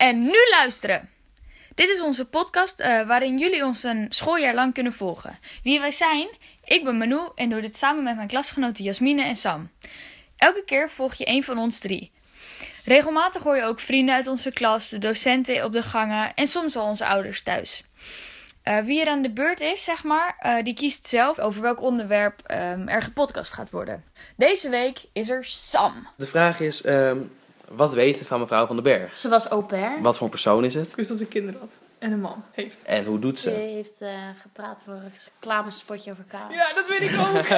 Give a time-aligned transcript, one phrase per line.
[0.00, 1.08] En nu luisteren!
[1.74, 5.38] Dit is onze podcast eh, waarin jullie ons een schooljaar lang kunnen volgen.
[5.62, 6.28] Wie wij zijn?
[6.64, 9.70] Ik ben Manu en doe dit samen met mijn klasgenoten Jasmine en Sam.
[10.36, 12.12] Elke keer volg je een van ons drie.
[12.84, 16.74] Regelmatig hoor je ook vrienden uit onze klas, de docenten op de gangen en soms
[16.74, 17.82] wel onze ouders thuis.
[18.64, 21.80] Uh, wie er aan de beurt is, zeg maar, uh, die kiest zelf over welk
[21.80, 24.04] onderwerp um, er gepodcast gaat worden.
[24.36, 26.08] Deze week is er Sam.
[26.16, 27.32] De vraag is, um,
[27.70, 29.16] wat weten van mevrouw van den Berg?
[29.16, 30.02] Ze was au pair.
[30.02, 30.88] Wat voor persoon is het?
[30.88, 32.82] Ik wist dat ze kinderen had en een man heeft.
[32.82, 33.56] En hoe doet Ze ze?
[33.56, 34.08] heeft uh,
[34.42, 36.54] gepraat voor een reclamespotje over kaas.
[36.54, 37.48] Ja, dat weet ik ook.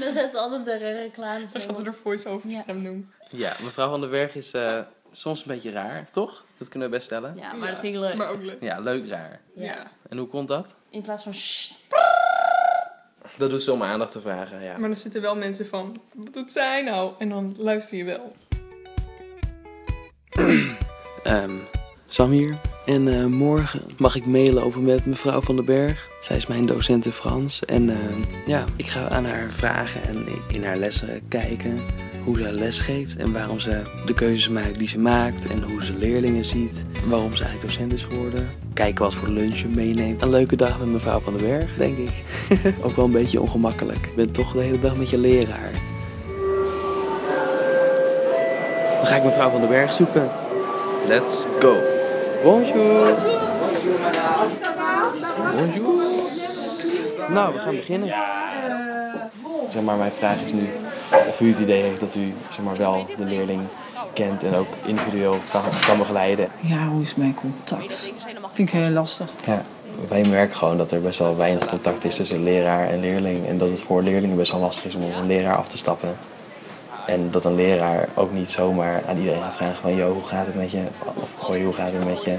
[0.00, 2.62] Dan zet ze altijd de reclames Dan gaat ze er voice-over Ja.
[2.62, 3.10] stem doen.
[3.30, 4.78] Ja, mevrouw van den Berg is eh,
[5.12, 6.44] soms een beetje raar, toch?
[6.58, 7.36] Dat kunnen we best stellen.
[7.36, 8.14] Ja, maar dat vind ik leuk.
[8.14, 8.62] Maar ook leuk.
[8.62, 9.40] Ja, leuk raar.
[9.54, 9.64] Ja.
[9.64, 9.86] Ja.
[10.08, 10.74] En hoe komt dat?
[10.90, 11.34] In plaats van.
[13.38, 14.78] Dat doet ze om aandacht te vragen, ja.
[14.78, 17.12] Maar dan zitten wel mensen van, wat doet zij nou?
[17.18, 18.34] En dan luister je wel.
[21.22, 21.50] Ehm,
[22.06, 22.58] Sam hier.
[22.86, 26.08] En eh, morgen mag ik meelopen met mevrouw van den Berg.
[26.20, 27.60] Zij is mijn docent in Frans.
[27.64, 31.80] En ehm, ja, ik ga aan haar vragen en in haar lessen kijken
[32.24, 33.16] hoe ze les geeft.
[33.16, 35.46] En waarom ze de keuzes maakt die ze maakt.
[35.46, 36.84] En hoe ze leerlingen ziet.
[37.06, 38.50] Waarom ze docent is geworden.
[38.74, 40.22] Kijken wat voor lunch je meeneemt.
[40.22, 42.24] Een leuke dag met mevrouw van den Berg, denk ik.
[42.84, 44.06] Ook wel een beetje ongemakkelijk.
[44.06, 45.85] Ik ben toch de hele dag met je leraar.
[49.06, 50.30] Dan ga ik mevrouw van den Berg zoeken.
[51.06, 51.76] Let's go.
[52.42, 53.14] Bonjour.
[55.56, 56.02] Bonjour.
[57.28, 58.14] Nou, we gaan beginnen.
[59.70, 60.68] Zeg maar, mijn vraag is nu
[61.28, 63.60] of u het idee heeft dat u zeg maar, wel de leerling
[64.12, 66.48] kent en ook individueel kan, kan begeleiden.
[66.60, 68.12] Ja, hoe is mijn contact?
[68.52, 69.30] Vind ik heel lastig.
[69.44, 69.62] Ja.
[70.08, 73.46] Wij merken gewoon dat er best wel weinig contact is tussen leraar en leerling.
[73.46, 75.76] En dat het voor leerlingen best wel lastig is om op een leraar af te
[75.76, 76.16] stappen.
[77.06, 79.94] En dat een leraar ook niet zomaar aan iedereen gaat vragen van...
[79.94, 80.82] ...joh, hoe gaat het met je?
[81.14, 82.38] Of hoi, hoe gaat het met je?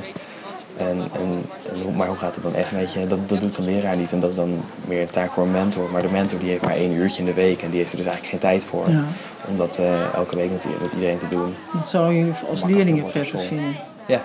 [0.77, 3.07] En, en, maar hoe gaat het dan echt met je?
[3.07, 4.11] Dat, dat doet een leraar niet.
[4.11, 5.89] En dat is dan meer een taak voor een mentor.
[5.91, 7.61] Maar de mentor die heeft maar één uurtje in de week.
[7.61, 8.89] En die heeft er dus eigenlijk geen tijd voor.
[8.89, 9.03] Ja.
[9.47, 11.55] Om dat eh, elke week met, met iedereen te doen.
[11.73, 13.75] Dat zouden jullie als leerlingen prettig vinden.
[14.07, 14.21] Ja.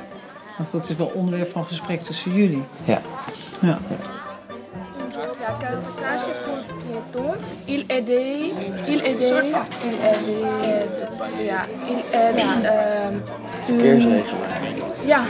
[0.56, 2.64] Want dat is wel onderwerp van gesprek tussen jullie.
[2.84, 3.00] Ja.
[3.60, 3.78] Ja.
[5.76, 7.38] Passage pour piétons.
[7.66, 8.50] Il aidait,
[8.88, 9.52] il aidait,
[9.84, 13.14] il aidait, ja, il aide, ehm,
[13.66, 14.60] Verkeersregelaar.
[15.06, 15.20] ja,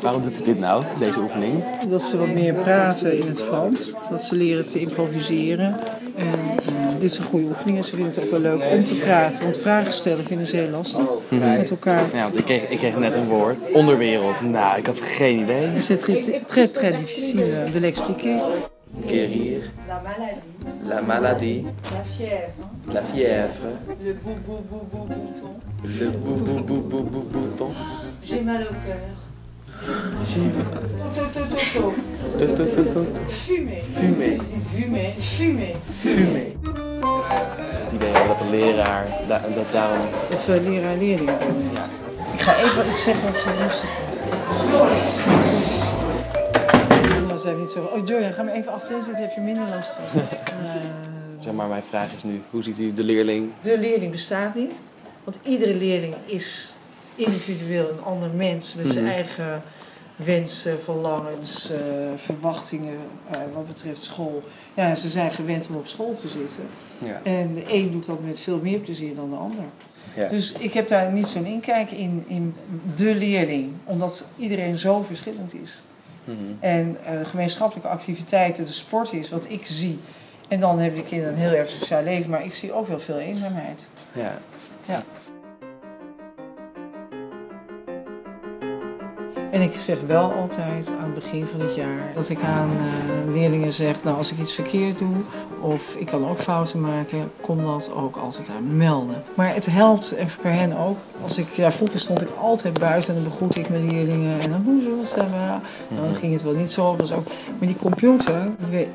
[0.00, 1.62] Waarom doet u dit nou, deze oefening?
[1.88, 3.92] Dat ze wat meer praten in het Frans.
[4.10, 5.76] Dat ze leren te improviseren.
[6.16, 7.78] En eh, dit is een goede oefening.
[7.78, 9.42] En ze vinden het ook wel leuk om te praten.
[9.44, 12.04] Want vragen stellen vinden ze heel lastig met elkaar.
[12.14, 13.72] Ja, want ik kreeg, ik kreeg net een woord.
[13.72, 14.40] Onderwereld.
[14.40, 15.80] Nou, ik had geen idee.
[15.80, 18.40] C'est très, très, très difficile de l'expliquer.
[19.06, 19.70] Guérir.
[19.88, 20.40] La maladie,
[20.88, 21.64] La maladie.
[21.92, 22.52] la fièvre,
[22.92, 23.68] La fièvre.
[24.04, 25.52] le bou bou bou bou bouton.
[25.84, 27.70] Le bou bou bou bou bou bouton.
[28.22, 29.16] J'ai mal au cœur.
[30.26, 30.50] J'ai
[32.54, 33.06] tot.
[33.28, 33.82] Fumer.
[33.82, 34.38] Fumer.
[34.72, 35.14] Fumer.
[35.18, 35.74] Fumer.
[36.00, 36.46] Fumer.
[37.84, 40.06] Het idee dat de leraar da dat daarom.
[40.30, 41.70] Dat we leraar en leerling doen.
[42.34, 43.88] Ik ga even iets zeggen wat ze rustig
[47.54, 47.90] We niet zo.
[47.94, 50.20] Oh, Joja, ga maar even achterin zitten, heb je minder last van.
[51.38, 53.50] Eh, Zeg maar, mijn vraag is nu: hoe ziet u de leerling?
[53.60, 54.72] de leerling bestaat niet.
[55.24, 56.74] Want iedere leerling is
[57.14, 59.12] individueel een ander mens met zijn Mhm.
[59.12, 59.62] eigen
[60.16, 61.78] wensen, verlangens, eh,
[62.16, 62.96] verwachtingen
[63.30, 64.42] eh, wat betreft school.
[64.74, 66.64] Ja, ze zijn gewend om op school te zitten.
[66.98, 67.20] Ja.
[67.22, 69.64] En de een doet dat met veel meer plezier dan de ander.
[70.16, 70.28] Ja.
[70.28, 72.54] Dus ik heb daar niet zo'n inkijk in, in
[72.94, 75.82] de leerling, omdat iedereen zo verschillend is.
[76.28, 76.36] Mhm.
[76.60, 79.98] En eh, gemeenschappelijke activiteiten, de sport is wat ik zie.
[80.48, 83.00] En dan hebben de kinderen een heel erg sociaal leven, maar ik zie ook wel
[83.00, 83.88] veel eenzaamheid.
[84.12, 84.38] Ja.
[84.84, 85.02] Ja.
[89.50, 93.34] En ik zeg wel altijd aan het begin van het jaar dat ik aan eh,
[93.34, 95.14] leerlingen zeg, nou als ik iets verkeerd doe
[95.60, 99.22] of ik kan ook fouten maken, kom dat ook altijd aan me melden.
[99.34, 100.96] Maar het helpt en voor hen ook.
[101.22, 104.50] Als ik, ja, vroeger stond ik altijd buiten en dan begroette ik mijn leerlingen en
[104.50, 105.60] dan ça va.
[105.88, 107.26] Dan ging het wel niet zo, was ook.
[107.58, 108.44] Maar die computer,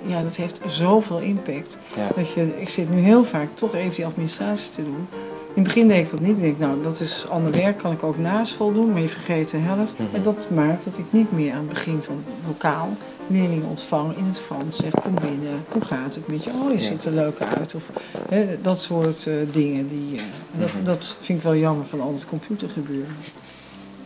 [0.05, 1.77] ja, dat heeft zoveel impact.
[1.95, 2.07] Ja.
[2.15, 5.07] Dat je, ik zit nu heel vaak toch even die administratie te doen.
[5.55, 6.35] In het begin deed ik dat niet.
[6.37, 9.09] Ik denk, nou, dat is ander werk, kan ik ook na school doen, maar je
[9.09, 9.99] vergeet de helft.
[9.99, 10.15] Mhm.
[10.15, 12.89] En dat maakt dat ik niet meer aan het begin van lokaal
[13.27, 14.77] leerlingen ontvang in het Frans.
[14.77, 16.49] Zeg, kom binnen, hoe gaat het met je?
[16.63, 16.85] Oh, je Ja.
[16.87, 17.75] ziet er leuk uit.
[17.75, 17.89] Of
[18.29, 19.87] hè, dat soort eh, dingen.
[19.87, 20.23] Die, eh,
[20.59, 20.83] dat, Mhm.
[20.83, 23.15] dat vind ik wel jammer van al het computergebeuren.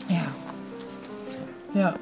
[0.07, 0.25] Ja.
[1.73, 1.95] Ja.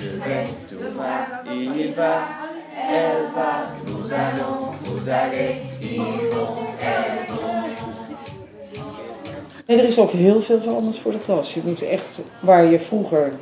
[0.00, 0.46] Elles
[0.94, 1.76] vont.
[1.76, 2.28] il va,
[2.74, 3.28] allez,
[9.66, 11.54] er is ook heel veel veranderd voor de klas.
[11.54, 13.32] Je moet echt, waar je vroeger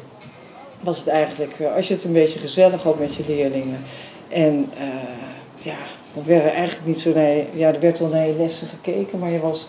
[0.80, 3.78] was het eigenlijk, eh, als je het een beetje gezellig had met je leerlingen.
[4.28, 4.86] En eh,
[5.62, 5.76] ja,
[6.14, 9.18] dan werden eigenlijk niet zo naar je, ja, er werd wel naar je lessen gekeken,
[9.18, 9.68] maar je was,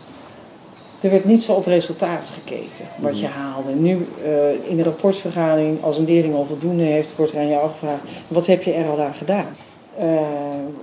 [1.02, 3.76] er werd niet zo op resultaat gekeken, wat je haalde.
[3.76, 7.70] Nu eh, in de rapportvergadering, als een leerling al voldoende heeft, wordt er aan jou
[7.70, 9.54] gevraagd, wat heb je er al aan gedaan?
[9.98, 10.20] Eh,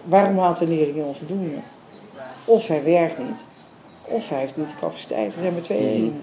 [0.05, 1.57] waarom haalt een leerling al voldoende?
[2.45, 3.45] Of hij werkt niet,
[4.03, 5.35] of hij heeft niet de capaciteit.
[5.35, 6.23] Er zijn maar twee redenen.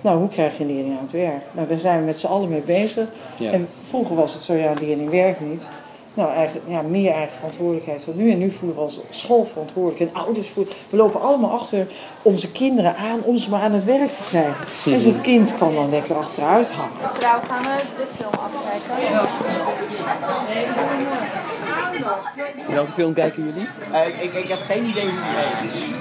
[0.00, 1.42] Nou, hoe krijg je een leerling aan het werk?
[1.52, 3.08] Nou, daar zijn we met z'n allen mee bezig.
[3.38, 3.50] Ja.
[3.52, 5.68] En vroeger was het zo, ja, een leerling werkt niet.
[6.16, 8.30] Nou, eigenlijk, ja, meer eigen verantwoordelijkheid dan nu.
[8.30, 10.00] En nu voelen we als school verantwoordelijk.
[10.00, 10.72] En ouders voelen...
[10.90, 11.86] We lopen allemaal achter
[12.22, 14.54] onze kinderen aan om ze maar aan het werk te krijgen.
[14.92, 16.92] En zo'n kind kan dan lekker achteruit hangen.
[17.18, 19.14] Trouw gaan we de film afkijken.
[22.74, 23.68] Welke film kijken jullie?
[24.20, 25.94] ik, ik heb geen idee het is.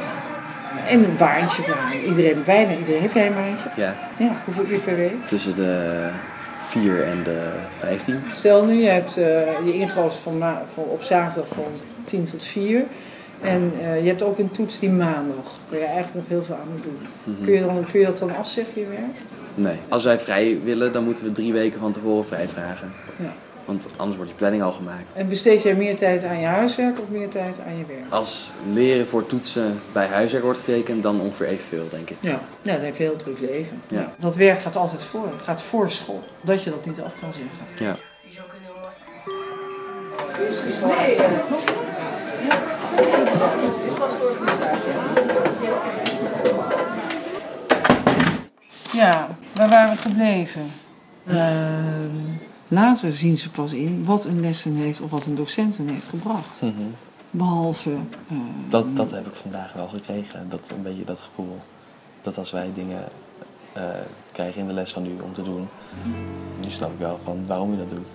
[0.88, 1.64] En een baantje.
[2.06, 3.02] Iedereen, bijna iedereen.
[3.02, 3.70] Heb jij een baantje?
[3.76, 5.28] Ja, Ja, hoeveel uur per week?
[5.28, 6.10] tussen de
[6.82, 8.22] 4 en de 15.
[8.34, 10.40] Stel nu, je hebt eh, je ingelost van,
[10.74, 11.72] van op zaterdag van
[12.04, 12.84] 10 tot 4.
[13.42, 16.56] En eh, je hebt ook een toets die maandag, waar je eigenlijk nog heel veel
[16.56, 17.00] aan moet doen.
[17.44, 19.16] kun, je dan, kun je dat dan afzeggen, je werk?
[19.56, 19.76] Nee.
[19.90, 22.92] Als wij vrij willen, dan moeten we drie weken van tevoren vrij vragen.
[23.18, 23.34] Ja.
[23.66, 25.16] Want anders wordt je planning al gemaakt.
[25.16, 28.06] En besteed jij meer tijd aan je huiswerk of meer tijd aan je werk?
[28.10, 32.18] Als leren voor toetsen bij huiswerk wordt gekeken, dan ongeveer evenveel, denk ik.
[32.20, 33.82] Ja, ja dan heb je heel druk leven.
[33.88, 34.14] Ja.
[34.20, 36.24] Dat werk gaat altijd voor, gaat voor school.
[36.42, 37.86] Dat je dat niet af kan zeggen.
[37.86, 37.96] Ja.
[48.92, 50.72] Ja, waar waren we gebleven?
[51.28, 52.35] Ehm,
[52.68, 56.08] later zien ze pas in wat een lessen heeft of wat een docent hen heeft
[56.08, 56.62] gebracht.
[57.32, 57.90] Behalve.
[57.92, 60.50] eh, Dat, dat heb ik vandaag wel gekregen.
[60.50, 61.58] Dat, een beetje dat gevoel.
[62.22, 63.04] Dat als wij dingen
[63.74, 63.84] eh,
[64.32, 65.68] krijgen in de les van u om te doen,
[66.64, 68.10] nu snap ik wel van waarom u dat doet.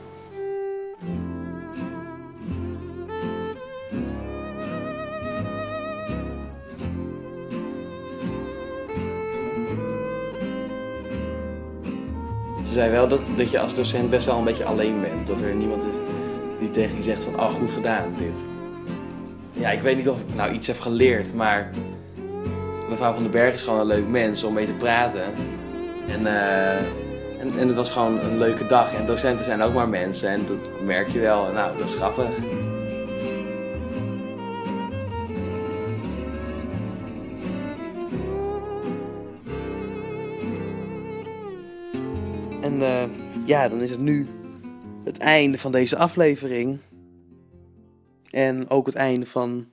[12.70, 15.26] Ze zei wel dat, dat je als docent best wel een beetje alleen bent.
[15.26, 15.94] Dat er niemand is
[16.58, 18.36] die tegen je zegt van, oh goed gedaan, dit.
[19.52, 21.70] Ja, ik weet niet of ik nou iets heb geleerd, maar
[22.88, 25.24] mevrouw van den Berg is gewoon een leuk mens om mee te praten.
[26.08, 26.76] En, eh,
[27.40, 28.94] en, en het was gewoon een leuke dag.
[28.94, 31.52] En docenten zijn ook maar mensen en dat merk je wel.
[31.52, 32.28] Nou, dat is grappig.
[42.82, 43.02] Eh,
[43.46, 44.26] ja, dan is het nu
[45.04, 46.78] het einde van deze aflevering.
[48.30, 49.68] En ook het einde van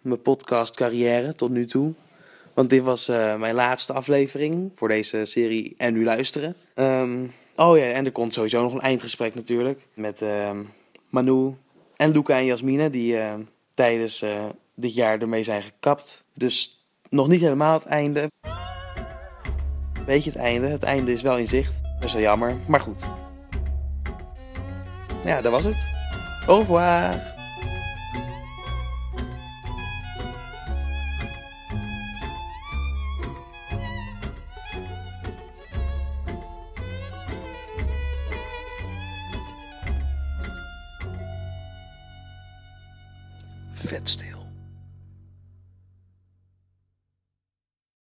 [0.00, 1.92] mijn podcast carrière tot nu toe.
[2.54, 6.54] Want dit was eh, mijn laatste aflevering voor deze serie En Nu Luisteren.
[6.74, 7.26] Ehm,
[7.56, 9.86] oh ja, en er komt sowieso nog een eindgesprek natuurlijk.
[9.94, 10.62] Met ehm,
[11.10, 11.54] Manu
[11.96, 13.34] en Luca en Jasmine, die eh,
[13.74, 14.24] tijdens
[14.74, 16.24] dit jaar ermee zijn gekapt.
[16.34, 18.30] Dus nog niet helemaal het einde.
[20.06, 20.66] Beetje het einde.
[20.66, 21.89] Het einde is wel in zicht.
[22.00, 23.06] Best wel jammer, maar goed.
[25.24, 25.88] Ja, dat was het.
[26.46, 27.28] Au revoir.
[43.72, 44.29] Vetste.